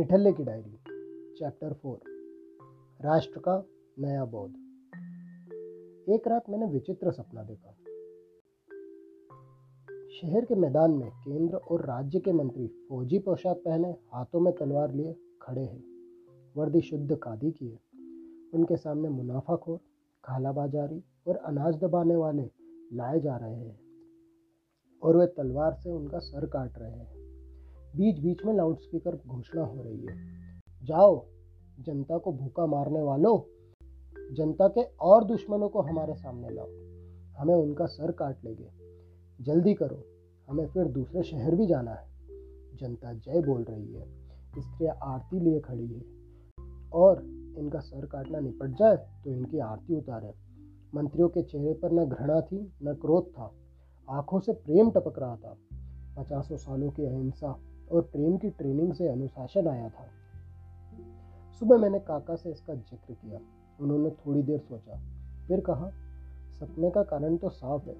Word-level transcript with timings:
निठल्ले 0.00 0.32
की 0.32 0.44
diary, 0.44 0.72
chapter 1.34 1.72
four, 1.72 2.00
राष्ट्र 3.04 3.40
का 3.40 3.64
नया 3.98 4.24
बोध 4.24 4.50
एक 6.08 6.28
रात 6.28 6.50
मैंने 6.50 6.66
विचित्र 6.66 7.10
सपना 7.10 7.42
देखा। 7.42 7.70
शहर 10.08 10.44
के 10.44 10.54
मैदान 10.54 10.90
में 10.90 11.10
केंद्र 11.10 11.56
और 11.56 11.84
राज्य 11.84 12.20
के 12.20 12.32
मंत्री 12.32 12.66
फौजी 12.88 13.18
पोशाक 13.18 13.56
पहने, 13.56 13.90
हाथों 13.90 14.40
में 14.40 14.54
तलवार 14.54 14.94
लिए 14.94 15.16
खड़े 15.42 15.62
हैं। 15.62 15.84
वर्दी 16.56 16.80
शुद्ध 16.80 17.16
कादी 17.16 17.50
की 17.50 17.66
है। 17.66 17.80
उनके 18.54 18.76
सामने 18.76 19.08
मुनाफाखोर 19.08 19.78
काला 20.24 20.52
बाजारी 20.52 21.04
और 21.26 21.36
अनाज 21.36 21.76
दबाने 21.76 22.16
वाले 22.16 22.50
लाए 22.92 23.20
जा 23.20 23.36
रहे 23.36 23.54
हैं। 23.54 23.80
और 25.02 25.16
वे 25.16 25.26
तलवार 25.26 25.74
से 25.74 25.90
उनका 25.90 26.18
सर 26.18 26.46
काट 26.46 26.78
रहे 26.78 26.92
हैं। 26.92 27.19
बीच 27.96 28.18
बीच 28.18 28.44
में 28.44 28.54
लाउडस्पीकर 28.54 29.18
घोषणा 29.26 29.62
हो 29.62 29.82
रही 29.82 30.06
है। 30.10 30.16
जाओ, 30.84 31.26
जनता 31.80 32.18
को 32.18 32.32
भूखा 32.32 32.66
मारने 32.66 33.02
वालों, 33.02 33.40
जनता 34.34 34.68
के 34.68 34.82
और 34.82 35.24
दुश्मनों 35.24 35.68
को 35.68 35.80
हमारे 35.80 36.14
सामने 36.14 36.50
लाओ। 36.50 36.68
हमें 37.38 37.54
उनका 37.54 37.86
सर 37.86 38.12
काट 38.12 38.44
लेंगे। 38.44 38.68
जल्दी 39.40 39.74
करो, 39.74 40.04
हमें 40.48 40.66
फिर 40.66 40.84
दूसरे 40.84 41.22
शहर 41.22 41.54
भी 41.54 41.66
जाना 41.66 41.90
है। 41.90 42.08
जनता 42.76 43.12
जय 43.12 43.42
बोल 43.42 43.62
रही 43.62 43.94
है 43.94 44.20
स्त्रियाँ 44.58 44.98
आरती 45.02 45.40
लिए 45.40 45.60
खड़ी 45.60 45.86
है। 45.86 46.02
और 46.92 47.24
इनका 47.58 47.80
सर 47.80 48.06
काटना 48.06 48.40
निपट 48.40 48.70
जाए 48.70 48.96
तो 48.96 49.30
इनकी 49.30 49.58
आरती 49.58 49.94
उतारे। 49.94 50.32
मंत्रियों 50.94 51.28
के 51.28 51.42
चेहरे 51.42 51.74
पर 51.74 51.92
न 51.92 52.04
घृणा 52.04 52.40
थी, 52.40 52.72
न 52.82 52.94
क्रोध 52.94 53.26
था। 53.26 53.54
आँखों 54.10 54.40
से 54.40 54.52
प्रेम 54.52 54.90
टपक 54.90 55.18
रहा 55.18 55.36
था। 55.36 55.56
पचासों 56.16 56.56
सालों 56.56 56.90
की 56.90 57.04
अहिंसा 57.04 57.60
और 57.92 58.02
प्रेम 58.02 58.36
की 58.36 58.50
ट्रेनिंग 58.50 58.92
से 58.92 59.08
अनुशासन 59.08 59.68
आया 59.68 59.88
था। 59.88 60.06
सुबह 61.58 61.78
मैंने 61.78 61.98
काका 61.98 62.36
से 62.36 62.50
इसका 62.50 62.74
ज़िक्र 62.74 63.14
किया। 63.14 63.40
उन्होंने 63.80 64.10
थोड़ी 64.10 64.42
देर 64.42 64.58
सोचा। 64.58 65.00
फिर 65.48 65.60
कहा, 65.60 65.90
सपने 66.60 66.90
का 66.90 67.02
कारण 67.02 67.36
तो 67.36 67.48
साफ़ 67.48 67.88
है। 67.88 67.94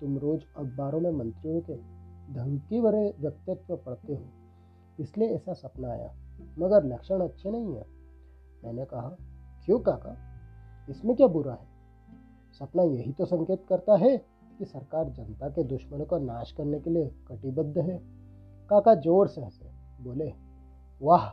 तुम 0.00 0.18
रोज 0.18 0.44
अखबारों 0.56 1.00
में 1.00 1.10
मंत्रियों 1.10 1.60
के 1.60 1.74
धमकी 2.34 2.80
भरे 2.80 3.14
व्यक्तित्व 3.20 3.76
पढ़ते 3.76 4.14
हो। 4.14 4.24
इसलिए 5.00 5.28
ऐसा 5.28 5.52
सपना 5.52 5.88
आया। 5.88 6.14
मगर 6.58 6.84
लक्षण 6.84 7.20
अच्छे 7.20 7.50
नहीं 7.50 7.76
है। 7.76 7.86
मैंने 8.64 8.84
कहा, 8.84 9.16
क्यों 9.64 9.78
काका? 9.80 10.16
इसमें 10.90 11.16
क्या 11.16 11.26
बुरा 11.26 11.52
है? 11.52 11.66
सपना 12.52 12.82
यही 12.82 13.12
तो 13.12 13.24
संकेत 13.24 13.66
करता 13.68 13.96
है 13.96 14.16
कि 14.58 14.64
सरकार 14.64 15.08
जनता 15.08 15.48
के 15.48 15.64
दुश्मनों 15.64 16.04
का 16.04 16.18
नाश 16.18 16.52
करने 16.52 16.80
के 16.80 16.90
लिए 16.90 17.10
कटिबद्ध 17.28 17.78
है। 17.78 18.25
काका 18.70 18.94
ज़ोर 18.94 19.28
से 19.28 19.40
हंसे। 19.40 19.70
बोले, 20.02 20.32
वाह, 21.02 21.28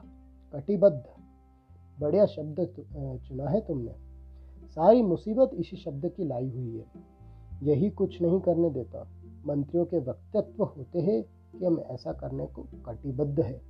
कटिबद्ध। 0.53 1.03
बढ़िया 1.99 2.25
शब्द 2.25 2.59
चुना 3.27 3.49
है 3.49 3.61
तुमने। 3.61 3.95
सारी 4.67 5.01
मुसीबत 5.01 5.51
इसी 5.53 5.77
शब्द 5.77 6.07
की 6.07 6.23
लाई 6.23 6.49
हुई 6.49 6.77
है। 6.77 6.85
यही 7.63 7.89
कुछ 7.89 8.21
नहीं 8.21 8.39
करने 8.41 8.69
देता। 8.69 9.07
मंत्रियों 9.45 9.85
के 9.85 9.99
वक्तव्य 9.99 10.63
होते 10.77 11.01
हैं 11.01 11.21
कि 11.51 11.65
हम 11.65 11.79
ऐसा 11.81 12.13
करने 12.13 12.45
को 12.47 12.63
कटिबद्ध 12.85 13.39
है। 13.39 13.61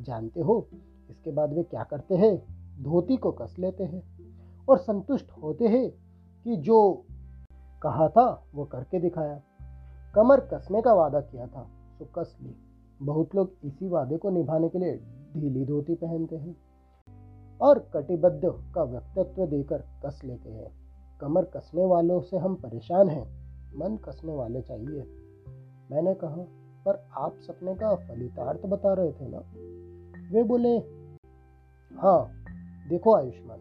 जानते 0.00 0.40
हो, 0.40 0.66
इसके 1.10 1.30
बाद 1.30 1.52
वे 1.52 1.62
क्या 1.62 1.82
करते 1.82 2.16
हैं? 2.16 2.36
धोती 2.82 3.16
को 3.16 3.32
कस 3.32 3.54
लेते 3.58 3.84
हैं 3.84 4.02
और 4.68 4.78
संतुष्ट 4.78 5.30
होते 5.32 5.68
हैं 5.68 5.90
कि 6.46 6.56
जो 6.56 7.04
कहा 7.82 8.08
था 8.08 8.26
वो 8.54 8.64
करके 8.64 9.00
दिखाया। 9.00 9.40
कमर 10.14 10.40
कसने 10.52 10.82
का 10.82 10.94
वादा 10.94 11.20
किया 11.20 11.46
था 11.46 11.68
तो 11.98 12.04
कस 12.18 12.36
ली। 12.42 12.54
बहुत 13.02 13.34
लोग 13.34 13.52
इसी 13.64 13.88
वादे 13.88 14.16
को 14.16 14.30
निभाने 14.30 14.68
के 14.68 14.78
लिए 14.78 14.96
ढीली 15.36 15.64
धोती 15.64 15.94
पहनते 15.94 16.36
हैं 16.36 16.56
और 17.60 17.78
कटिबद्ध 17.94 18.72
का 18.74 18.82
व्यक्तित्व 18.82 19.46
देकर 19.46 19.78
कस 19.78 20.20
लेते 20.24 20.50
हैं। 20.50 20.72
कमर 21.20 21.44
कसने 21.44 21.84
वालों 21.84 22.20
से 22.20 22.36
हम 22.36 22.54
परेशान 22.54 23.08
हैं। 23.08 23.48
मन 23.78 23.96
कसने 23.96 24.34
वाले 24.34 24.62
चाहिए। 24.62 25.02
मैंने 25.90 26.14
कहा, 26.14 26.36
पर 26.86 27.08
आप 27.16 27.34
सपने 27.38 27.74
का 27.74 27.94
फलितार्थ 27.94 28.66
बता 28.66 28.92
रहे 28.92 29.12
थे 29.12 29.28
ना? 29.28 29.38
वे 30.32 30.42
बोले 30.42 30.78
हाँ 31.96 32.30
देखो 32.88 33.14
आयुष्मान, 33.14 33.58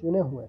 चुने 0.00 0.18
हुए। 0.18 0.48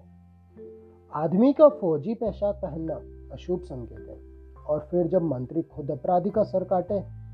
आदमी 1.14 1.52
का 1.52 1.68
फौजी 1.68 2.14
पोशाक 2.14 2.54
पहनना 2.54 2.94
अशुभ 3.34 3.60
संकेत 3.60 4.08
है। 4.08 4.20
और 4.64 4.80
फिर 4.90 5.06
जब 5.06 5.22
मंत्री 5.22 5.62
खुद 5.62 5.90
अपराधी 5.90 6.30
का 6.30 6.42
सर 6.42 6.64
काटे 6.64 7.25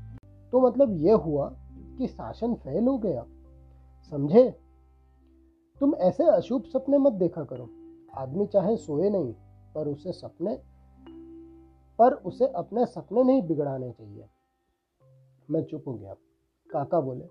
तो 0.53 0.61
मतलब 0.61 0.91
ये 0.91 1.11
हुआ 1.11 1.49
कि 1.97 2.07
शासन 2.07 2.53
फेल 2.53 2.87
हो 2.87 2.97
गया। 2.97 3.25
समझे? 4.11 4.51
तुम 5.79 5.95
ऐसे 5.95 6.23
अशुभ 6.23 6.63
सपने 6.63 6.97
मत 6.97 7.13
देखा 7.13 7.43
करो। 7.43 7.69
आदमी 8.15 8.47
चाहे 8.47 8.77
सोए 8.77 9.09
नहीं, 9.09 9.33
पर 9.75 9.87
उसे 9.87 10.11
सपने, 10.11 10.61
पर 11.99 12.13
उसे 12.13 12.47
अपने 12.47 12.85
सपने 12.85 13.23
नहीं 13.23 13.41
बिगड़ाने 13.41 13.91
चाहिए। 13.91 14.25
मैं 15.51 15.63
चुप 15.63 15.83
हो 15.87 15.93
गया। 15.93 16.13
काका 16.71 17.01
बोले, 17.01 17.25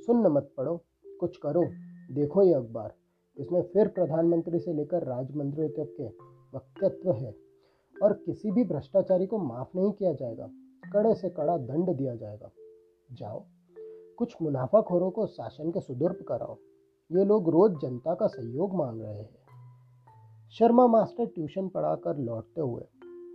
सुन 0.00 0.26
मत 0.26 0.50
पढ़ो 0.56 0.84
कुछ 1.20 1.36
करो। 1.36 1.64
देखो 2.14 2.42
ये 2.42 2.54
अखबार। 2.54 2.94
इसमें 3.38 3.62
फिर 3.62 3.88
प्रधानमंत्री 3.88 4.58
से 4.58 4.72
लेकर 4.72 5.02
राजमंत्री 5.02 5.68
तक 5.68 5.96
के 6.00 6.08
वक्तत्व 6.56 7.12
है 7.12 7.34
और 8.02 8.12
किसी 8.12 8.50
भी 8.50 8.64
भ्रष्टाचारी 8.64 9.26
को 9.26 9.38
माफ़ 9.38 9.78
नहीं 9.78 9.92
किया 9.92 10.12
जाएगा। 10.12 10.50
कड़े 10.92 11.14
से 11.14 11.30
कड़ा 11.30 11.56
दंड 11.56 11.96
दिया 11.96 12.14
जाएगा। 12.14 12.50
जाओ, 13.12 13.44
कुछ 14.18 14.36
मुनाफाखोरों 14.42 15.10
को 15.10 15.26
शासन 15.26 15.70
के 15.70 15.80
सुदुर्प 15.80 16.24
कराओ। 16.28 16.56
ये 17.10 17.24
लोग 17.24 17.48
रोज 17.48 17.72
जनता 17.82 18.14
का 18.14 18.26
सहयोग 18.26 18.74
मांग 18.74 19.00
रहे 19.02 19.14
हैं। 19.14 19.40
शर्मा 20.54 20.86
मास्टर 20.86 21.26
ट्यूशन 21.26 21.68
पढ़ाकर 21.68 22.18
लौटते 22.18 22.60
हुए 22.60 22.82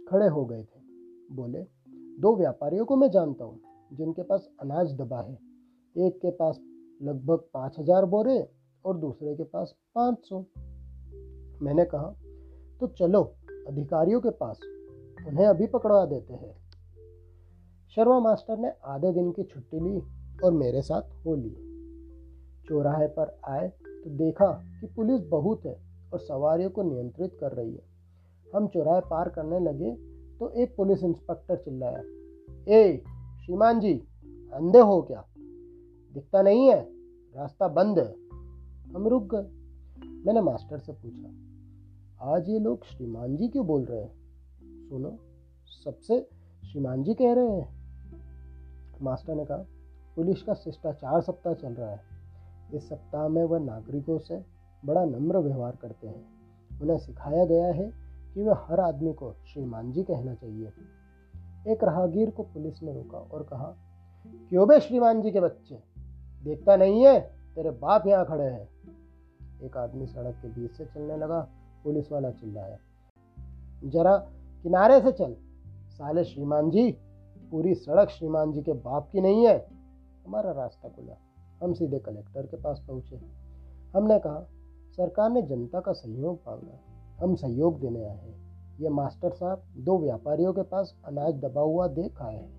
खड़े 0.09 0.27
हो 0.27 0.45
गए 0.45 0.63
थे। 0.63 0.79
बोले, 1.35 1.61
दो 2.21 2.35
व्यापारियों 2.35 2.85
को 2.85 2.95
मैं 2.95 3.09
जानता 3.11 3.43
हूँ, 3.43 3.59
जिनके 3.91 4.23
पास 4.23 4.47
अनाज 4.61 4.93
दबा 4.93 5.21
है। 5.21 5.37
एक 5.95 6.17
के 6.17 6.31
पास 6.31 6.59
लगभग 7.01 7.47
पाँच 7.53 7.79
हज़ार 7.79 8.05
बोरे 8.05 8.39
और 8.85 8.97
दूसरे 8.97 9.35
के 9.35 9.43
पास 9.43 9.75
पाँच 9.95 10.25
सौ। 10.25 10.39
मैंने 11.61 11.85
कहा 11.85 12.13
तो 12.81 12.87
चलो, 12.87 13.21
अधिकारियों 13.67 14.21
के 14.21 14.29
पास 14.29 14.59
उन्हें 15.27 15.45
अभी 15.45 15.67
पकड़वा 15.67 16.05
देते 16.05 16.33
हैं। 16.33 16.66
शर्मा 17.97 18.19
मास्टर 18.19 18.57
ने 18.57 18.71
आधे 18.85 19.11
दिन 19.11 19.31
की 19.31 19.43
छुट्टी 19.43 19.79
ली 19.79 20.01
और 20.43 20.51
मेरे 20.53 20.81
साथ 20.81 21.01
हो 21.25 21.35
ली 21.35 21.49
चौराहे 22.65 23.07
पर 23.07 23.39
आए 23.45 23.67
तो 23.67 24.09
देखा 24.09 24.47
कि 24.81 24.87
पुलिस 24.87 25.21
बहुत 25.21 25.65
है 25.65 25.75
और 26.13 26.19
सवारियों 26.19 26.69
को 26.69 26.83
नियंत्रित 26.83 27.37
कर 27.39 27.51
रही 27.51 27.73
है। 27.73 27.81
हम 28.55 28.67
चौराहे 28.67 29.01
पार 29.01 29.29
करने 29.29 29.59
लगे 29.59 29.91
तो 30.39 30.49
एक 30.49 30.75
पुलिस 30.75 31.03
इंस्पेक्टर 31.03 31.55
चिल्लाया, 31.55 32.01
ए, 32.73 33.01
श्रीमान 33.45 33.79
जी, 33.79 33.93
अंधे 34.53 34.79
हो 34.79 35.01
क्या? 35.01 35.23
दिखता 36.13 36.41
नहीं 36.41 36.67
है, 36.69 36.81
रास्ता 37.35 37.67
बंद 37.67 37.99
है। 37.99 38.13
हम 38.95 39.07
रुक 39.07 39.23
गए। 39.35 40.11
मैंने 40.25 40.41
मास्टर 40.41 40.79
से 40.79 40.93
पूछा, 40.93 42.33
आज 42.33 42.49
ये 42.49 42.59
लोग 42.59 42.85
श्रीमान 42.85 43.35
जी 43.35 43.47
क्यों 43.47 43.65
बोल 43.67 43.85
रहे 43.85 44.01
हैं? 44.01 44.13
सुनो, 44.89 45.17
सबसे 45.85 46.19
श्रीमान 46.63 47.03
जी 47.03 47.13
कह 47.13 47.33
रहे 47.33 47.49
हैं। 47.49 47.76
मास्टर 49.01 49.35
ने 49.35 49.45
कहा, 49.45 49.65
पुलिस 50.15 50.41
का 50.41 50.53
शिष्टाचार 50.53 51.21
सप्ताह 51.21 51.53
चल 51.53 51.73
रहा 51.73 51.89
है। 51.89 52.01
इस 52.73 52.89
सप्ताह 52.89 53.27
में 53.27 53.43
वह 53.43 53.59
नागरिकों 53.59 54.17
से 54.19 54.43
बड़ा 54.85 55.03
नम्र 55.05 55.37
व्यवहार 55.37 55.75
करते 55.75 56.07
हैं। 56.07 56.79
उन्हें 56.81 56.97
सिखाया 56.97 57.45
गया 57.45 57.65
है 57.65 57.91
कि 58.33 58.43
वह 58.43 58.65
हर 58.65 58.79
आदमी 58.79 59.13
को 59.13 59.33
श्रीमान 59.47 59.91
जी 59.91 60.03
कहना 60.03 60.33
चाहिए। 60.33 60.71
एक 61.67 61.83
राहगीर 61.83 62.29
को 62.29 62.43
पुलिस 62.43 62.81
ने 62.83 62.93
रोका 62.93 63.17
और 63.17 63.43
कहा, 63.43 63.75
क्यों 64.49 64.67
बे 64.67 64.79
श्रीमान 64.79 65.21
जी 65.21 65.31
के 65.31 65.39
बच्चे? 65.39 65.83
देखता 66.43 66.75
नहीं 66.75 67.05
है, 67.05 67.19
तेरे 67.55 67.69
बाप 67.71 68.07
यहाँ 68.07 68.25
खड़े 68.25 68.45
हैं। 68.45 68.67
एक 69.61 69.77
आदमी 69.77 70.05
सड़क 70.05 70.35
के 70.35 70.47
बीच 70.47 70.71
से 70.71 70.85
चलने 70.85 71.17
लगा, 71.17 71.39
पुलिस 71.83 72.11
वाला 72.11 72.31
चिल्लाया, 72.31 72.77
जरा 73.83 74.17
किनारे 74.63 75.01
से 75.01 75.11
चल, 75.11 75.35
साले 75.89 76.23
श्रीमान 76.23 76.69
जी। 76.69 76.91
पूरी 77.51 77.75
सड़क 77.75 78.09
श्रीमान 78.09 78.51
जी 78.51 78.61
के 78.61 78.73
बाप 78.73 79.09
की 79.11 79.21
नहीं 79.21 79.47
है। 79.47 79.67
हमारा 80.25 80.51
रास्ता 80.51 80.89
खुला। 80.89 81.17
हम 81.63 81.73
सीधे 81.73 81.99
कलेक्टर 81.99 82.41
के 82.41 82.57
पास 82.57 82.85
पहुँचे। 82.87 83.21
हमने 83.95 84.19
कहा, 84.19 84.47
सरकार 84.89 85.29
ने 85.29 85.41
जनता 85.41 85.79
का 85.79 85.91
सहयोग 85.91 86.39
मांगा। 86.47 86.79
हम 87.23 87.35
सहयोग 87.35 87.79
देने 87.79 88.03
आए 88.03 88.17
हैं। 88.17 88.47
ये 88.79 88.89
मास्टर 88.89 89.31
साहब 89.31 89.61
दो 89.77 89.97
व्यापारियों 89.97 90.53
के 90.53 90.61
पास 90.61 90.95
अनाज 91.05 91.35
दबा 91.35 91.61
हुआ 91.61 91.87
देख 91.87 92.21
आए 92.21 92.35
हैं। 92.35 92.57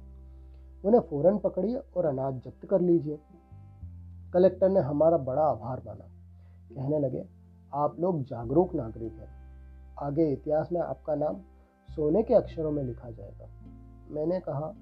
उन्हें 0.85 1.01
फ़ौरन 1.01 1.39
पकड़िए 1.39 1.77
और 1.97 2.07
अनाज 2.07 2.35
जब्त 2.35 2.67
कर 2.67 2.81
लीजिए। 2.81 3.19
कलेक्टर 4.35 4.69
ने 4.69 4.81
हमारा 4.81 5.17
बड़ा 5.17 5.43
आभार 5.43 5.83
माना। 5.87 6.05
कहने 6.75 6.99
लगे, 6.99 7.27
आप 7.75 8.01
लोग 8.01 8.23
जागरूक 8.23 8.75
नागरिक 8.75 9.13
हैं। 9.13 9.29
आगे 10.03 10.33
इतिहास 10.33 10.73
में 10.73 10.81
आपका 10.81 11.15
नाम 11.15 11.37
सोने 11.91 12.23
के 12.23 12.35
अक्षरों 12.35 12.71
में 12.71 12.83
लिखा 12.83 13.11
जाएगा। 13.11 13.47
मैंने 14.11 14.41
कहा, 14.41 14.75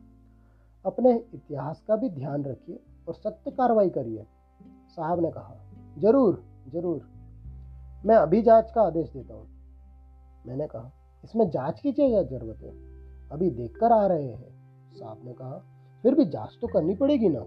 अपने 0.85 1.15
इतिहास 1.35 1.83
का 1.89 1.97
भी 1.97 2.11
ध्यान 2.11 2.45
रखिए 2.45 2.81
और 3.09 3.15
सत्य 3.15 3.51
कार्रवाई 3.51 3.91
करिए। 3.91 4.27
साहब 4.97 5.21
ने 5.21 5.31
कहा, 5.31 5.57
ज़रूर 5.99 6.45
ज़रूर। 6.69 7.09
मैं 8.07 8.17
अभी 8.17 8.43
जाँच 8.43 8.73
का 8.75 8.83
आदेश 8.83 9.11
देता 9.11 9.35
हूँ। 9.35 9.47
मैंने 10.47 10.67
कहा, 10.67 10.93
इसमें 11.25 11.51
जाँच 11.51 11.81
की 11.81 11.93
क्या 11.93 12.23
ज़रूरत? 12.23 12.63
है 12.63 12.97
अभी 13.33 13.51
देखकर 13.51 13.93
आ 13.93 14.07
रहे 14.07 14.29
हैं। 14.29 14.57
साहब 14.93 15.21
ने 15.25 15.33
कहा, 15.33 15.65
फिर 16.03 16.15
भी 16.15 16.25
जाँच 16.25 16.59
तो 16.61 16.67
करनी 16.67 16.95
पड़ेगी 16.95 17.29
ना? 17.29 17.41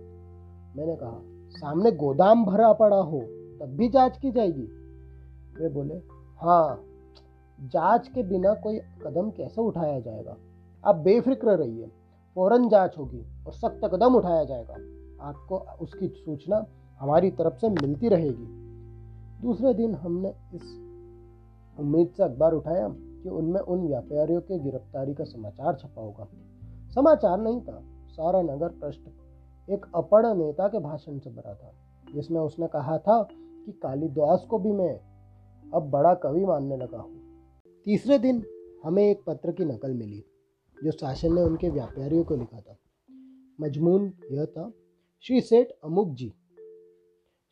मैंने 0.75 0.95
कहा, 0.95 1.21
सामने 1.59 1.91
गोदाम 1.91 2.45
भरा 2.45 2.73
पड़ा 2.73 2.97
हो, 2.97 3.19
तब 3.59 3.75
भी 3.77 3.89
जाँच 3.89 4.17
की 4.17 4.31
जाएगी। 4.31 4.67
वे 5.59 5.69
बोले 5.69 5.95
हाँ 6.41 6.85
जाँच 7.61 8.07
के 8.07 8.23
बिना 8.23 8.53
कोई 8.53 8.79
कदम 8.79 9.29
कैसे 9.29 9.61
उठाया 9.61 9.99
जाएगा? 9.99 10.37
आप 10.85 10.95
बेफिक्र 10.95 11.49
रहिए, 11.49 11.87
फ़ौरन 12.35 12.69
जाँच 12.69 12.97
होगी 12.97 13.43
और 13.47 13.53
सख्त 13.53 13.81
कदम 13.85 14.15
उठाया 14.15 14.43
जाएगा। 14.43 14.73
आपको 15.27 15.57
उसकी 15.57 16.07
सूचना 16.07 16.65
हमारी 16.99 17.31
तरफ़ 17.31 17.57
से 17.57 17.69
मिलती 17.69 18.07
रहेगी। 18.07 18.45
दूसरे 19.41 19.73
दिन 19.73 19.95
हमने 19.95 20.29
इस 20.29 20.61
उम्मीद 21.79 22.09
से 22.17 22.23
अखबार 22.23 22.53
उठाया 22.53 22.87
कि 22.89 23.29
उनमें 23.29 23.61
उन 23.61 23.87
व्यापारियों 23.87 24.41
के 24.41 24.59
गिरफ्तारी 24.59 25.13
का 25.13 25.23
समाचार 25.23 25.75
छपा 25.75 26.01
होगा। 26.01 26.27
समाचार 26.95 27.41
नहीं 27.41 27.61
था। 27.61 27.81
सारा 28.09 28.41
नगर 28.41 28.67
पृष्ठ 28.67 29.01
एक 29.69 29.85
अपड़ 29.95 30.25
नेता 30.25 30.67
के 30.67 30.79
भाषण 30.79 31.19
से 31.19 31.29
भरा 31.29 31.53
था, 31.53 31.73
जिसमें 32.13 32.41
उसने 32.41 32.67
कहा 32.67 32.97
था 32.97 33.27
कि 33.33 33.71
कालिदास 33.71 34.45
को 34.49 34.59
भी 34.59 34.71
मैं 34.71 34.99
अब 35.73 35.89
बड़ा 35.89 36.13
कवि 36.13 36.45
मानने 36.45 36.77
लगा 36.77 36.97
हूँ। 36.97 37.19
तीसरे 37.85 38.19
दिन 38.19 38.43
हमें 38.83 39.03
एक 39.03 39.23
पत्र 39.27 39.51
की 39.51 39.65
नकल 39.65 39.93
मिली। 39.93 40.23
जो 40.83 40.91
शासन 40.91 41.33
ने 41.33 41.41
उनके 41.41 41.69
व्यापारियों 41.69 42.23
को 42.23 42.35
लिखा 42.35 42.59
था। 42.59 42.77
मजमून 43.59 44.13
यह 44.31 44.45
था, 44.45 44.71
श्री 45.25 45.41
सेठ 45.41 45.71
अमुक 45.83 46.13
जी, 46.13 46.31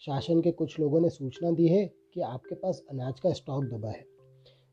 शासन 0.02 0.42
के 0.42 0.52
कुछ 0.52 0.80
लोगों 0.80 1.00
ने 1.02 1.10
सूचना 1.10 1.52
दी 1.52 1.68
है 1.68 1.86
कि 2.14 2.22
आपके 2.22 2.56
पास 2.56 2.84
अनाज 2.92 3.20
का 3.20 3.32
स्टॉक 3.32 3.64
दबा 3.64 3.90
है, 3.90 4.04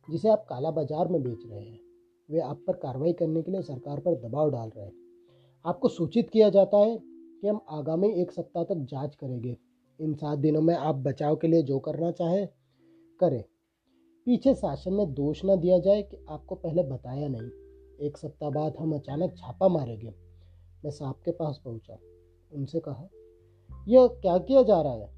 जिसे 0.08 0.28
आप 0.28 0.44
काला 0.48 0.70
बाज़ार 0.70 1.08
में 1.08 1.22
बेच 1.22 1.46
रहे 1.46 1.60
हैं। 1.60 1.80
वे 2.28 2.40
आप 2.40 2.62
पर 2.66 2.72
कार्रवाई 2.72 3.12
करने 3.12 3.42
के 3.42 3.52
लिए 3.52 3.62
सरकार 3.62 4.00
पर 4.00 4.14
दबाव 4.20 4.50
डाल 4.50 4.70
रहे 4.76 4.84
हैं। 4.84 4.92
आपको 5.64 5.88
सूचित 5.88 6.30
किया 6.30 6.48
जाता 6.48 6.78
है 6.78 6.96
कि 6.96 7.48
हम 7.48 7.60
आगामी 7.70 8.12
एक 8.22 8.32
सप्ताह 8.32 8.64
तक 8.64 8.86
जाँच 8.90 9.14
करेंगे। 9.14 9.56
इन 10.00 10.14
सात 10.14 10.38
दिनों 10.38 10.60
में 10.60 10.74
आप 10.74 10.94
बचाव 10.94 11.36
के 11.36 11.48
लिए 11.48 11.62
जो 11.62 11.78
करना 11.78 12.10
चाहें, 12.10 12.46
करें। 13.20 13.42
पीछे 14.26 14.54
शासन 14.54 14.94
में 14.94 15.12
दोष 15.14 15.40
न 15.44 15.56
दिया 15.56 15.78
जाए 15.78 16.02
कि 16.02 16.24
आपको 16.28 16.54
पहले 16.54 16.82
बताया 16.82 17.28
नहीं। 17.28 17.63
एक 18.00 18.18
सप्ताह 18.18 18.50
बाद 18.50 18.76
हम 18.80 18.94
अचानक 18.94 19.34
छापा 19.36 19.68
मारे 19.68 19.96
गए 19.96 20.14
मैं 20.84 20.90
साहब 20.90 21.14
के 21.14 21.30
पास 21.30 21.60
पहुँचा। 21.64 21.98
उनसे 22.52 22.80
कहा, 22.80 23.08
यह 23.88 24.06
क्या 24.06 24.38
किया 24.38 24.62
जा 24.62 24.80
रहा 24.80 24.92
है? 24.92 25.10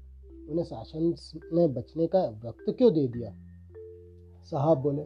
उन्हें 0.49 0.65
शासन 0.65 1.15
ने 1.53 1.67
बचने 1.67 2.07
का 2.07 2.19
वक्त 2.45 2.65
क्यों 2.69 2.93
दे 2.93 3.07
दिया? 3.07 3.35
साहब 4.43 4.77
बोले, 4.77 5.01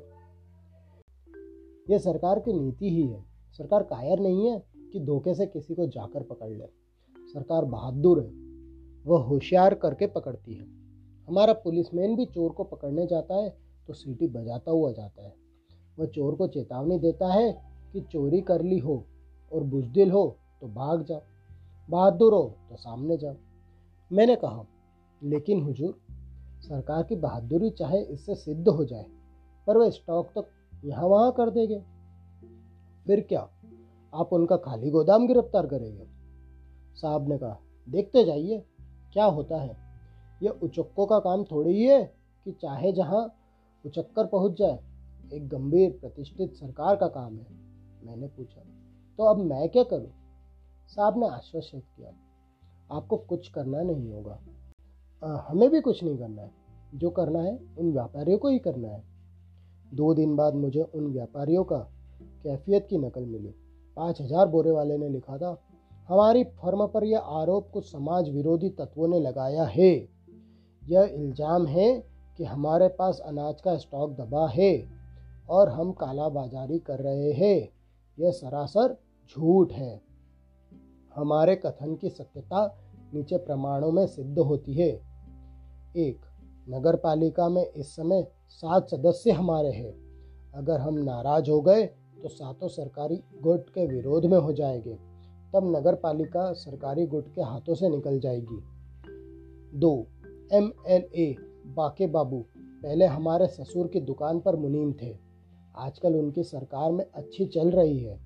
यह 1.94 1.98
सरकार 2.00 2.40
की 2.40 2.54
नीति 2.54 2.90
ही 2.90 3.02
है। 3.02 3.26
सरकार 3.52 3.84
कायर 3.84 4.20
नहीं 4.20 4.52
है 4.52 4.64
कि 4.94 5.00
धोखे 5.00 5.34
से 5.36 5.46
किसी 5.46 5.76
को 5.76 5.88
जाकर 5.88 6.24
पकड़ 6.24 6.50
ले। 6.50 6.66
सरकार 7.18 7.66
बहादुर 7.66 8.24
है। 8.24 8.32
वह 9.06 9.24
होशियार 9.24 9.76
करके 9.76 10.08
पकड़ती 10.08 10.54
है। 10.54 10.66
हमारा 11.28 11.54
पुलिसमैन 11.54 12.16
भी 12.16 12.26
चोर 12.26 12.52
को 12.52 12.64
पकड़ने 12.64 13.08
जाता 13.08 13.36
है 13.36 13.58
तो 13.88 13.94
सीटी 13.94 14.28
बजाता 14.28 14.72
हुआ 14.72 14.92
जाता 14.92 15.24
है। 15.24 15.51
वह 15.98 16.06
चोर 16.06 16.36
को 16.36 16.48
चेतावनी 16.48 16.98
देता 17.00 17.34
है 17.34 17.52
कि 17.94 18.02
चोरी 18.02 18.42
कर 18.42 18.62
ली 18.62 18.78
हो 18.80 19.04
और 19.52 19.64
बुजदिल 19.64 20.12
हो 20.12 20.26
तो 20.62 20.68
भाग 20.68 21.04
जाओ, 21.04 21.22
बहादुर 21.90 22.34
हो 22.34 22.44
तो 22.70 22.76
सामने 22.76 23.18
जाओ। 23.18 23.36
मैंने 24.12 24.36
कहा, 24.36 24.66
लेकिन 25.22 25.62
हुजूर, 25.62 26.00
सरकार 26.62 27.04
की 27.04 27.16
बहादुरी 27.16 27.70
चाहे 27.70 28.02
इससे 28.04 28.36
सिद्ध 28.36 28.68
हो 28.68 28.86
जाए, 28.86 29.06
पर 29.68 29.78
वह 29.78 29.90
स्टॉक 29.90 30.32
तो 30.36 30.48
यहाँ 30.84 31.08
वहाँ 31.08 31.32
कर 31.32 31.50
देंगे। 31.50 31.80
फिर 33.06 33.22
क्या 33.22 33.48
आप 34.14 34.34
उनका 34.34 34.58
खाली 34.58 34.90
गोदाम 34.90 35.28
गिरफ़्तार 35.28 35.68
करेंगे? 35.68 36.06
साहब 36.96 37.30
ने 37.30 37.38
कहा, 37.38 37.60
देखते 37.88 38.24
जाइए, 38.26 38.64
क्या 39.14 39.26
होता 39.26 39.62
है? 39.62 39.76
यह 40.44 40.60
उचक्कों 40.64 41.06
का 41.06 41.20
काम 41.20 41.44
थोड़ी 41.44 41.74
ही 41.74 41.86
है 41.86 42.04
कि 42.46 42.52
चाहे 42.52 42.92
जहाँ 42.92 43.24
उचक्कर 43.86 44.26
पहुँच 44.26 44.58
जाए 44.60 44.80
एक 45.32 45.48
गंभीर 45.50 45.92
प्रतिष्ठित 45.92 46.54
सरकार 46.54 46.96
का 46.96 47.08
काम 47.08 47.34
है 47.34 47.46
मैंने 48.06 48.28
पूछा। 48.28 48.62
तो 49.20 49.24
अब 49.24 49.38
मैं 49.38 49.68
क्या 49.70 49.84
करूँ? 49.84 50.12
साहब 50.90 51.18
ने 51.18 51.28
आश्वस्त 51.28 51.72
किया। 51.76 52.12
आपको 52.90 53.18
कुछ 53.18 53.48
करना 53.50 53.82
नहीं 53.82 54.12
होगा। 54.12 54.40
आ, 55.22 55.36
हमें 55.50 55.70
भी 55.70 55.82
कुछ 55.82 56.04
नहीं 56.04 56.18
करना 56.18 56.42
है। 56.42 56.52
जो 56.96 57.10
करना 57.10 57.40
है 57.40 57.58
उन 57.80 57.92
व्यापारियों 57.92 58.38
को 58.38 58.50
ही 58.50 58.60
करना 58.60 58.88
है। 58.88 59.04
दो 59.92 60.14
दिन 60.14 60.36
बाद 60.36 60.56
मुझे 60.56 60.82
उन 60.82 61.08
व्यापारियों 61.08 61.64
का 61.64 61.78
कैफियत 62.44 62.88
की 62.90 62.98
नकल 62.98 63.26
मिली। 63.26 63.54
पाँच 63.98 64.22
हज़ार 64.22 64.48
बोरे 64.48 64.72
वाले 64.72 64.98
ने 64.98 65.10
लिखा 65.10 65.38
था 65.38 65.58
हमारी 66.10 66.44
फर्म 66.44 66.86
पर 66.88 67.04
यह 67.04 67.20
आरोप 67.20 67.70
कुछ 67.72 67.92
समाज 67.92 68.30
विरोधी 68.30 68.70
तत्वों 68.70 69.08
ने 69.08 69.20
लगाया 69.20 69.64
है। 69.66 69.92
यह 70.84 71.12
इल्ज़ाम 71.14 71.66
है 71.68 71.92
कि 72.38 72.44
हमारे 72.44 72.88
पास 72.90 73.20
अनाज 73.20 73.62
का 73.62 73.78
स्टॉक 73.78 74.12
दबा 74.12 74.48
है। 74.50 75.01
और 75.52 75.70
हम 75.70 75.92
काला 75.92 76.30
बाजारी 76.30 76.80
कर 76.80 77.00
रहे 77.00 77.32
हैं। 77.32 77.70
यह 78.20 78.32
सरासर 78.32 78.98
झूठ 79.30 79.72
है। 79.72 80.02
हमारे 81.16 81.56
कथन 81.56 81.96
की 81.96 82.10
सत्यता 82.10 82.78
नीचे 83.14 83.38
प्रमाणों 83.38 83.92
में 83.92 84.08
सिद्ध 84.08 84.40
होती 84.40 84.74
है। 84.74 85.02
एक 85.98 86.18
नगर 86.70 86.96
पालिका 86.96 87.50
में 87.50 87.72
इस 87.72 87.96
समय 87.96 88.32
सात 88.50 88.90
सदस्य 88.90 89.32
हमारे 89.32 89.72
हैं। 89.72 89.94
अगर 90.56 90.80
हम 90.80 90.94
नाराज़ 90.94 91.52
हो 91.52 91.62
गए 91.62 91.86
तो 92.24 92.30
सातों 92.30 92.68
सरकारी 92.68 93.24
गुट 93.42 93.70
के 93.70 93.88
विरोध 93.88 94.26
में 94.26 94.38
हो 94.38 94.54
जाएँगे। 94.54 94.94
तब 95.54 95.76
नगर 95.76 95.96
पालिका 95.96 96.54
सरकारी 96.54 97.06
गुट 97.06 97.34
के 97.36 97.42
हाथों 97.42 97.76
से 97.76 97.90
निकल 97.90 98.20
जाएगी। 98.20 98.64
दो, 99.80 100.08
एम 100.54 100.72
एल 100.88 101.02
ए, 101.02 101.36
बाके 101.66 102.08
बाबू, 102.08 102.46
पहले 102.58 103.06
हमारे 103.06 103.48
ससुर 103.48 103.88
की 103.88 104.00
दुकान 104.00 104.40
पर 104.40 104.56
मुनीम 104.56 104.94
थे। 104.94 105.18
आजकल 105.76 106.16
उनकी 106.16 106.44
सरकार 106.44 106.92
में 106.92 107.06
अच्छी 107.06 107.46
चल 107.46 107.70
रही 107.72 107.98
है। 108.00 108.20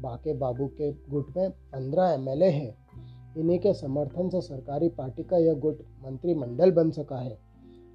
बाके 0.00 0.32
बाबू 0.34 0.66
के 0.66 0.90
गुट 1.10 1.36
में 1.36 1.50
पंद्रह 1.50 2.08
एम 2.08 2.28
एल 2.28 2.42
हैं। 2.42 2.74
इन्हीं 3.36 3.58
के 3.58 3.72
समर्थन 3.74 4.28
से 4.28 4.40
सरकारी 4.40 4.88
पार्टी 4.88 5.22
का 5.22 5.36
यह 5.36 5.54
गुट 5.54 5.78
मंत्रिमंडल 6.04 6.70
बन 6.70 6.90
सका 6.90 7.18
है। 7.18 7.38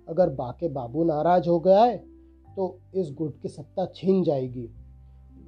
अगर 0.10 0.30
बाके 0.30 0.68
बाबू 0.68 1.04
नाराज़ 1.04 1.50
हो 1.50 1.60
गया 1.60 1.84
है 1.84 1.98
तो 2.56 2.78
इस 2.96 3.12
गुट 3.12 3.42
की 3.42 3.50
सत्ता 3.50 3.86
छीन 3.86 4.24
जाएगी। 4.24 4.70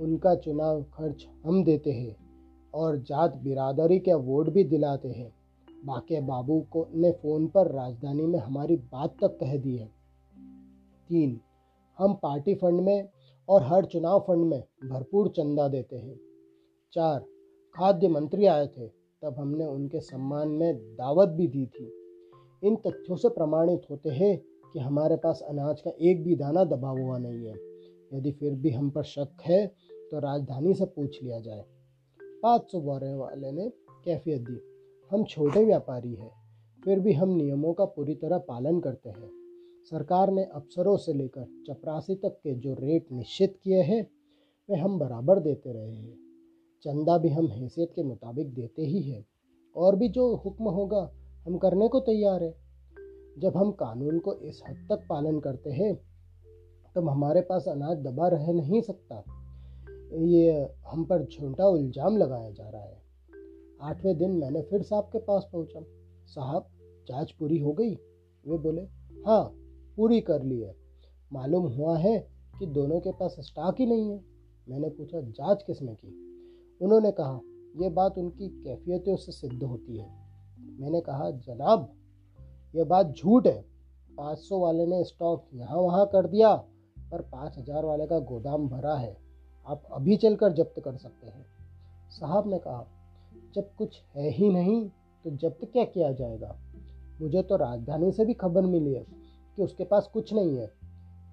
उनका 0.01 0.35
चुनाव 0.35 0.81
खर्च 0.93 1.27
हम 1.45 1.63
देते 1.63 1.91
हैं 1.91 2.15
और 2.73 2.97
जात 2.97 3.35
बिरादरी 3.37 3.99
के 3.99 4.13
वोट 4.13 4.49
भी 4.49 4.63
दिलाते 4.63 5.09
हैं। 5.09 5.31
बाके 5.85 6.21
बाबू 6.21 6.59
को 6.71 6.87
ने 6.95 7.11
फ़ोन 7.11 7.47
पर 7.47 7.71
राजधानी 7.71 8.25
में 8.25 8.39
हमारी 8.39 8.75
बात 8.75 9.15
तक 9.21 9.37
कह 9.39 9.57
दी 9.57 9.75
है। 9.77 9.85
तीन, 11.09 11.39
हम 11.99 12.13
पार्टी 12.13 12.55
फंड 12.55 12.81
में 12.81 13.09
और 13.49 13.63
हर 13.63 13.85
चुनाव 13.85 14.19
फंड 14.19 14.45
में 14.45 14.63
भरपूर 14.83 15.29
चंदा 15.29 15.67
देते 15.67 15.95
हैं। 15.95 16.19
चार, 16.93 17.19
खाद्य 17.75 18.07
मंत्री 18.07 18.45
आए 18.45 18.67
थे, 18.67 18.87
तब 18.87 19.35
हमने 19.37 19.65
उनके 19.65 19.99
सम्मान 20.01 20.49
में 20.49 20.95
दावत 20.95 21.29
भी 21.29 21.47
दी 21.47 21.65
थी। 21.67 21.91
इन 22.63 22.75
तथ्यों 22.77 23.15
से 23.17 23.29
प्रमाणित 23.29 23.81
होते 23.89 24.09
हैं 24.11 24.37
कि 24.73 24.79
हमारे 24.79 25.15
पास 25.15 25.41
अनाज 25.47 25.81
का 25.81 25.91
एक 26.01 26.23
भी 26.23 26.35
दाना 26.35 26.63
दबा 26.65 26.89
हुआ 26.91 27.17
नहीं 27.17 27.45
है। 27.45 27.55
यदि 28.11 28.31
फिर 28.31 28.53
भी 28.53 28.69
हम 28.69 28.89
पर 28.89 29.03
शक 29.05 29.41
है 29.41 29.65
तो 30.11 30.19
राजधानी 30.19 30.73
से 30.73 30.85
पूछ 30.85 31.21
लिया 31.23 31.39
जाए। 31.39 31.63
पाँच 32.43 32.71
सौ 32.71 32.79
बोरे 32.81 33.13
वाले 33.15 33.51
ने 33.51 33.69
कैफियत 34.05 34.41
दी, 34.41 34.59
हम 35.11 35.23
छोटे 35.25 35.63
व्यापारी 35.65 36.13
हैं, 36.13 36.31
फिर 36.83 36.99
भी 36.99 37.13
हम 37.13 37.29
नियमों 37.31 37.73
का 37.73 37.85
पूरी 37.87 38.15
तरह 38.15 38.37
पालन 38.47 38.79
करते 38.79 39.09
हैं। 39.09 39.29
सरकार 39.85 40.31
ने 40.31 40.43
अफसरों 40.43 40.97
से 40.97 41.13
लेकर 41.13 41.45
चपरासी 41.67 42.15
तक 42.15 42.29
के 42.29 42.53
जो 42.55 42.73
रेट 42.73 43.11
निश्चित 43.11 43.57
किए 43.63 43.81
हैं, 43.81 44.07
वे 44.69 44.77
हम 44.77 44.99
बराबर 44.99 45.39
देते 45.39 45.73
रहे 45.73 45.95
हैं। 45.95 46.17
चंदा 46.83 47.17
भी 47.17 47.29
हम 47.29 47.47
हैसियत 47.47 47.91
के 47.95 48.03
मुताबिक 48.03 48.53
देते 48.53 48.81
ही 48.81 49.01
हैं। 49.01 49.25
और 49.75 49.95
भी 49.95 50.09
जो 50.09 50.35
हुक्म 50.35 50.63
होगा, 50.63 51.11
हम 51.45 51.57
करने 51.57 51.87
को 51.87 51.99
तैयार 51.99 52.43
है। 52.43 52.55
जब 53.39 53.57
हम 53.57 53.71
कानून 53.71 54.19
को 54.19 54.33
इस 54.33 54.61
हद 54.69 54.87
तक 54.89 55.05
पालन 55.09 55.39
करते 55.39 55.71
हैं 55.71 55.95
तब 56.95 57.09
हमारे 57.09 57.41
पास 57.41 57.67
अनाज 57.67 57.97
दबा 57.97 58.27
रह 58.27 58.51
नहीं 58.53 58.81
सकता। 58.81 59.23
ये 60.13 60.69
हम 60.87 61.03
पर 61.05 61.25
झूठा 61.25 61.77
इल्ज़ाम 61.77 62.17
लगाया 62.17 62.49
जा 62.51 62.69
रहा 62.69 62.81
है। 62.81 63.01
आठवें 63.81 64.17
दिन 64.17 64.31
मैंने 64.31 64.61
फिर 64.61 64.81
साहब 64.81 65.03
के 65.03 65.19
पास 65.19 65.49
पहुँचा। 65.53 65.81
साहब, 66.27 66.65
जाँच 67.07 67.31
पूरी 67.31 67.57
हो 67.59 67.73
गई? 67.73 67.93
वे 68.45 68.57
बोले 68.57 68.81
हाँ 69.25 69.60
पूरी 69.97 70.19
कर 70.21 70.43
ली 70.43 70.59
है। 70.59 70.75
मालूम 71.31 71.65
हुआ 71.67 71.97
है 71.97 72.17
कि 72.59 72.65
दोनों 72.65 72.99
के 72.99 73.11
पास 73.11 73.35
स्टॉक 73.39 73.79
ही 73.79 73.85
नहीं 73.85 74.09
है। 74.11 74.19
मैंने 74.67 74.89
पूछा, 74.89 75.21
जाँच 75.21 75.63
किसने 75.63 75.95
की? 75.95 76.07
उन्होंने 76.81 77.11
कहा 77.11 77.39
यह 77.75 77.89
बात 77.89 78.17
उनकी 78.17 78.47
कैफियतों 78.63 79.15
से 79.15 79.31
सिद्ध 79.31 79.63
होती 79.63 79.97
है। 79.97 80.09
मैंने 80.79 81.01
कहा, 81.01 81.29
जनाब 81.31 81.89
यह 82.73 82.83
बात 82.83 83.13
झूठ 83.17 83.47
है। 83.47 83.61
पाँच 84.17 84.37
सौ 84.37 84.59
वाले 84.59 84.85
ने 84.85 85.03
स्टॉक 85.03 85.45
यहाँ 85.53 85.77
वहाँ 85.77 86.05
कर 86.05 86.27
दिया, 86.27 86.55
पर 87.11 87.21
पाँच 87.21 87.57
हज़ार 87.57 87.85
वाले 87.85 88.07
का 88.07 88.19
गोदाम 88.19 88.67
भरा 88.67 88.95
है। 88.95 89.15
आप 89.65 89.83
अभी 89.91 90.17
चलकर 90.17 90.53
जब्त 90.53 90.81
कर 90.85 90.97
सकते 90.97 91.27
हैं। 91.27 91.45
साहब 92.09 92.47
ने 92.47 92.59
कहा, 92.59 92.85
जब 93.55 93.75
कुछ 93.75 94.01
है 94.15 94.29
ही 94.29 94.49
नहीं 94.49 94.81
तो 95.25 95.35
जब्त 95.37 95.65
क्या 95.65 95.83
किया 95.85 96.11
जाएगा? 96.11 96.55
मुझे 97.21 97.41
तो 97.41 97.55
राजधानी 97.55 98.11
से 98.11 98.25
भी 98.25 98.33
खबर 98.33 98.65
मिली 98.65 98.93
है। 98.93 99.05
कि 99.55 99.63
उसके 99.63 99.83
पास 99.83 100.09
कुछ 100.13 100.33
नहीं 100.33 100.57
है। 100.57 100.71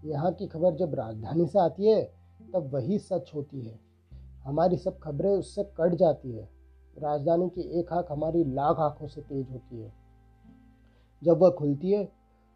यहाँ 0.05 0.33
की 0.33 0.47
खबर 0.47 0.75
जब 0.75 0.95
राजधानी 0.95 1.47
से 1.47 1.59
आती 1.59 1.87
है, 1.87 2.13
तब 2.55 2.71
वही 2.75 2.99
सच 2.99 3.31
होती 3.35 3.61
है। 3.61 3.81
हमारी 4.45 4.77
सब 4.77 4.99
खबरें 4.99 5.31
उससे 5.31 5.65
कट 5.65 5.95
जाती 5.95 6.33
है। 6.33 6.51
राजधानी 6.99 7.49
की 7.49 7.61
एक 7.61 7.93
आँख 7.93 8.07
हमारी 8.11 8.45
लाख 8.45 8.77
आँखों 8.77 9.07
से 9.07 9.21
तेज 9.21 9.51
होती 9.51 9.81
है। 9.81 9.93
जब 11.25 11.39
वह 11.39 11.51
खुलती 11.51 11.91
है, 11.91 12.13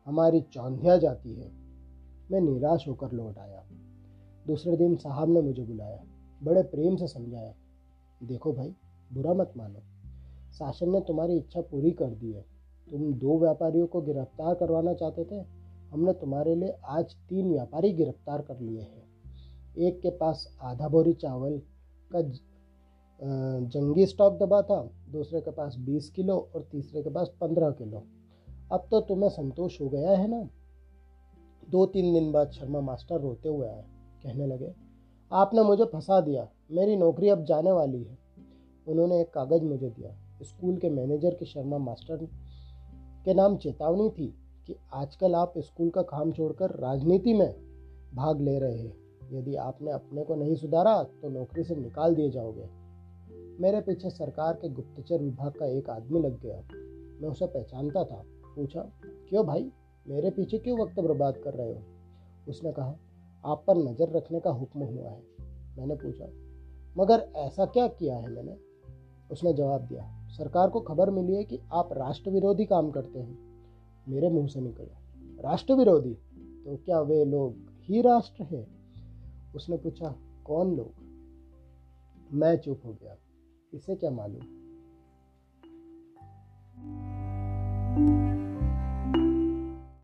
हमारी 0.06 0.40
चौंधिया 0.40 0.96
जाती 0.96 1.34
है। 1.34 1.52
मैं 2.30 2.40
निराश 2.40 2.88
होकर 2.88 3.12
लौट 3.12 3.38
आया। 3.38 3.64
दूसरे 4.46 4.76
दिन 4.76 4.96
साहब 4.96 5.28
ने 5.28 5.40
मुझे 5.40 5.62
बुलाया। 5.62 6.04
बड़े 6.42 6.62
प्रेम 6.62 6.96
से 6.96 7.06
समझाया। 7.06 7.54
देखो 8.22 8.52
भाई, 8.52 8.74
बुरा 9.12 9.34
मत 9.34 9.52
मानो। 9.56 9.78
शासन 10.52 10.90
ने 10.90 11.00
तुम्हारी 11.00 11.36
इच्छा 11.36 11.60
पूरी 11.60 11.90
कर 11.90 12.10
दी 12.10 12.32
है। 12.32 12.51
तुम 12.92 13.12
दो 13.14 13.38
व्यापारियों 13.38 13.86
को 13.86 14.00
गिरफ़्तार 14.02 14.54
करवाना 14.54 14.92
चाहते 14.94 15.24
थे? 15.24 15.40
हमने 15.92 16.12
तुम्हारे 16.12 16.54
लिए 16.54 16.74
आज 16.88 17.14
तीन 17.28 17.50
व्यापारी 17.52 17.92
गिरफ़्तार 17.92 18.42
कर 18.42 18.60
लिए 18.60 18.80
हैं। 18.80 19.02
एक 19.78 20.00
के 20.00 20.10
पास 20.10 20.46
आधा 20.62 20.88
बोरी 20.88 21.12
चावल 21.14 21.60
का 22.10 22.20
जंगी 23.64 24.06
स्टॉक 24.06 24.38
दबा 24.38 24.60
था, 24.62 24.82
दूसरे 25.10 25.40
के 25.40 25.50
पास 25.50 25.76
बीस 25.78 26.10
किलो 26.10 26.36
और 26.54 26.68
तीसरे 26.72 27.02
के 27.02 27.10
पास 27.10 27.32
पंद्रह 27.40 27.70
किलो। 27.70 28.02
अब 28.72 28.86
तो 28.90 29.00
तुम्हें 29.00 29.30
संतोष 29.30 29.80
हो 29.80 29.88
गया 29.88 30.10
है 30.10 30.28
ना? 30.30 30.48
दो 31.70 31.84
तीन 31.86 32.12
दिन 32.14 32.30
बाद 32.32 32.50
शर्मा 32.50 32.80
मास्टर 32.80 33.20
रोते 33.20 33.48
हुए 33.48 33.68
आए, 33.68 33.84
कहने 34.22 34.46
लगे, 34.46 34.72
आपने 35.30 35.62
मुझे 35.62 35.84
फंसा 35.84 36.20
दिया, 36.20 36.48
मेरी 36.70 36.96
नौकरी 36.96 37.28
अब 37.28 37.44
जाने 37.44 37.72
वाली 37.72 38.02
है। 38.02 38.18
उन्होंने 38.86 39.20
एक 39.20 39.30
कागज़ 39.30 39.64
मुझे 39.64 39.88
दिया। 39.88 40.16
स्कूल 40.42 40.76
के 40.76 40.90
मैनेजर 40.90 41.34
के 41.34 41.46
शर्मा 41.46 41.78
मास्टर 41.78 42.26
के 43.24 43.34
नाम 43.34 43.56
चेतावनी 43.56 44.08
थी 44.10 44.26
कि 44.66 44.76
आजकल 44.94 45.34
आप 45.34 45.54
स्कूल 45.58 45.90
का 45.90 46.02
काम 46.02 46.32
छोड़कर 46.32 46.70
राजनीति 46.70 47.34
में 47.34 47.54
भाग 48.14 48.40
ले 48.40 48.58
रहे 48.58 48.78
हैं। 48.78 48.96
यदि 49.32 49.54
आपने 49.56 49.90
अपने 49.90 50.24
को 50.24 50.34
नहीं 50.34 50.54
सुधारा 50.54 51.02
तो 51.02 51.28
नौकरी 51.28 51.64
से 51.64 51.74
निकाल 51.74 52.14
दिए 52.14 52.30
जाओगे। 52.30 52.68
मेरे 53.60 53.80
पीछे 53.80 54.10
सरकार 54.10 54.54
के 54.54 54.68
गुप्तचर 54.68 55.22
विभाग 55.22 55.52
का 55.52 55.66
एक 55.66 55.90
आदमी 55.90 56.20
लग 56.20 56.40
गया। 56.40 56.56
मैं 57.20 57.28
उसे 57.28 57.46
पहचानता 57.46 58.04
था। 58.04 58.22
पूछा, 58.56 58.80
क्यों 59.28 59.46
भाई? 59.46 59.70
मेरे 60.06 60.30
पीछे 60.30 60.58
क्यों 60.58 60.78
वक्त 60.78 61.00
बर्बाद 61.00 61.36
कर 61.36 61.54
रहे 61.54 61.72
हो? 61.72 61.82
उसने 62.48 62.72
कहा, 62.72 62.96
आप 63.44 63.64
पर 63.66 63.76
नज़र 63.76 64.16
रखने 64.16 64.40
का 64.40 64.50
हुक्म 64.50 64.80
हुआ 64.80 65.10
है। 65.10 65.22
मैंने 65.78 65.94
पूछा, 65.94 66.26
मगर 66.96 67.28
ऐसा 67.36 67.64
क्या 67.66 67.86
किया 67.88 68.16
है 68.16 68.30
मैंने? 68.30 68.56
उसने 69.30 69.52
जवाब 69.52 69.80
दिया 69.80 70.02
सरकार 70.32 70.70
को 70.70 70.80
खबर 70.80 71.10
मिली 71.10 71.34
है 71.34 71.44
कि 71.44 71.58
आप 71.72 71.88
राष्ट्र 71.92 72.30
विरोधी 72.30 72.64
काम 72.64 72.90
करते 72.90 73.18
हैं। 73.18 73.38
मेरे 74.08 74.28
मुँह 74.28 74.46
से 74.46 74.60
निकला 74.60 74.98
राष्ट्र 75.50 75.74
विरोधी 75.74 76.14
तो 76.64 76.76
क्या 76.76 77.00
वे 77.00 77.24
लोग 77.24 77.54
ही 77.82 78.00
राष्ट्र 78.02 78.42
है? 78.42 78.66
उसने 79.54 79.76
पूछा, 79.76 80.14
कौन 80.44 80.76
लोग? 80.76 80.92
मैं 82.32 82.56
चुप 82.56 82.80
हो 82.86 82.92
गया। 82.92 83.16
इसे 83.74 83.96
क्या 83.96 84.10
मालूम? 84.10 84.40